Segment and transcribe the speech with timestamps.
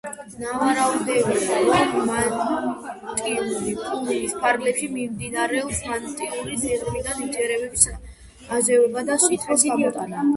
[0.43, 1.49] ნავარაუდევია,
[1.89, 7.85] რომ მანტიური პლუმის ფარგლებში მიმდინარეობს მანტიური სიღრმიდან ნივთიერების
[8.59, 10.27] აზევება და სითბოს გამოტანა.